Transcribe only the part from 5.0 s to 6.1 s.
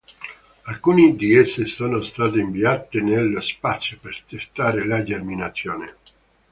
germinazione.